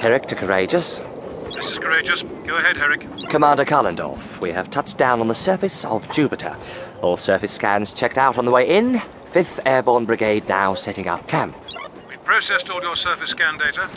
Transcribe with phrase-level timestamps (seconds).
[0.00, 0.96] Herrick to Courageous.
[1.54, 2.22] This is courageous.
[2.46, 3.06] Go ahead, Herrick.
[3.28, 6.56] Commander Kalendorf, we have touched down on the surface of Jupiter.
[7.02, 9.02] All surface scans checked out on the way in.
[9.32, 11.54] 5th Airborne Brigade now setting up camp.
[12.08, 13.90] We've processed all your surface scan data.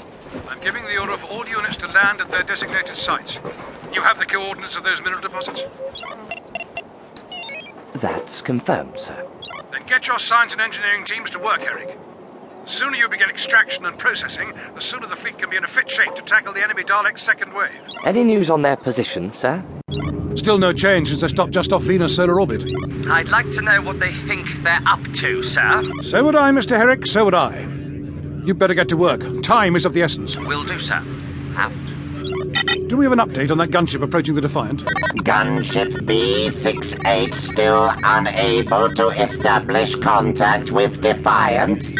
[0.49, 3.39] I'm giving the order for all units to land at their designated sites.
[3.93, 5.63] You have the coordinates of those mineral deposits?
[7.95, 9.25] That's confirmed, sir.
[9.71, 11.97] Then get your science and engineering teams to work, Herrick.
[12.63, 15.67] The sooner you begin extraction and processing, the sooner the fleet can be in a
[15.67, 17.71] fit shape to tackle the enemy Dalek's second wave.
[18.05, 19.61] Any news on their position, sir?
[20.35, 22.63] Still no change since they stopped just off Venus' solar orbit.
[23.07, 25.83] I'd like to know what they think they're up to, sir.
[26.03, 26.77] So would I, Mr.
[26.77, 27.59] Herrick, so would I.
[28.45, 29.21] You'd better get to work.
[29.43, 30.37] Time is of the essence.
[30.37, 31.03] Will do, sir.
[31.57, 31.73] Out.
[32.87, 34.85] Do we have an update on that gunship approaching the Defiant?
[35.25, 41.91] Gunship B-68 still unable to establish contact with Defiant.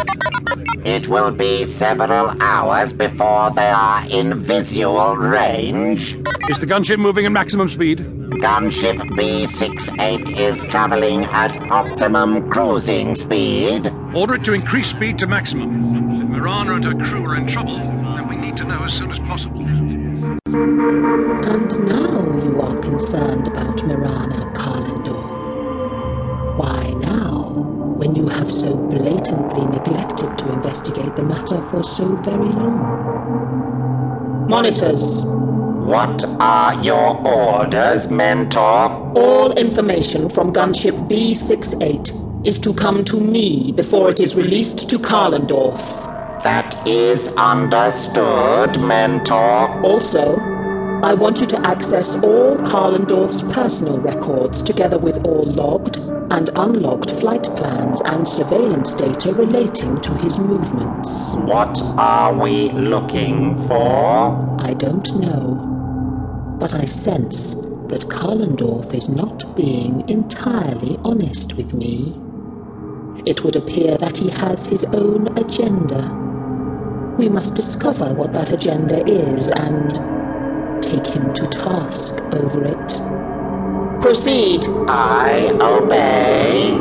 [0.86, 6.18] It will be several hours before they are in visual range.
[6.50, 8.00] Is the gunship moving at maximum speed?
[8.00, 13.94] Gunship B-68 is traveling at optimum cruising speed.
[14.14, 16.22] Order it to increase speed to maximum.
[16.22, 19.10] If Mirana and her crew are in trouble, then we need to know as soon
[19.10, 19.62] as possible.
[19.62, 20.42] And
[21.88, 24.83] now you are concerned about Mirana Kalendorf.
[28.54, 32.78] So blatantly neglected to investigate the matter for so very long?
[34.48, 39.12] Monitors, What are your orders, Mentor?
[39.16, 45.00] all information from gunship B68 is to come to me before it is released to
[45.00, 45.82] Kalendorf.
[46.44, 49.82] That is understood, Mentor.
[49.84, 50.38] Also,
[51.04, 55.98] I want you to access all Kalendorf's personal records together with all logged
[56.34, 61.36] and unlocked flight plans and surveillance data relating to his movements.
[61.36, 64.58] What are we looking for?
[64.60, 72.16] I don't know, but I sense that Kalendorf is not being entirely honest with me.
[73.28, 76.02] It would appear that he has his own agenda.
[77.16, 79.94] We must discover what that agenda is and
[80.82, 83.23] take him to task over it.
[84.04, 84.66] Proceed!
[84.90, 86.72] I obey.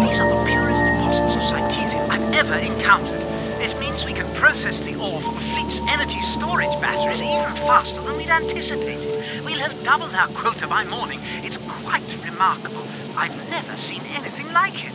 [0.00, 3.20] These are the purest deposits of Cytesium I've ever encountered.
[3.60, 8.00] It means we can process the ore from the fleet's energy storage batteries even faster
[8.00, 9.44] than we'd anticipated.
[9.44, 11.20] We'll have doubled our quota by morning.
[11.42, 11.58] It's
[11.88, 12.86] quite remarkable.
[13.16, 14.92] I've never seen anything like it.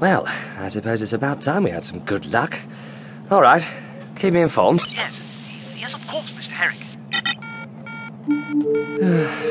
[0.00, 0.26] Well,
[0.58, 2.58] I suppose it's about time we had some good luck.
[3.30, 3.64] All right,
[4.16, 4.82] keep me informed.
[4.90, 5.20] Yes,
[5.76, 6.50] yes, of course, Mr.
[6.50, 6.80] Herrick.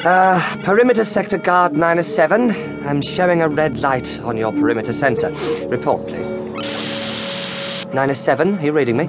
[0.00, 2.86] Uh, perimeter sector guard 907.
[2.86, 5.28] I'm showing a red light on your perimeter sensor.
[5.66, 6.30] Report, please.
[7.92, 9.04] 907, are you reading me?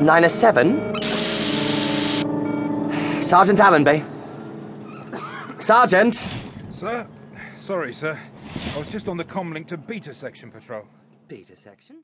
[0.00, 0.97] 907?
[3.28, 4.02] Sergeant Allenby.
[5.58, 6.14] Sergeant!
[6.70, 7.06] Sir?
[7.58, 8.18] Sorry, sir.
[8.74, 10.84] I was just on the comlink to Beta Section Patrol.
[11.28, 11.96] Beta section?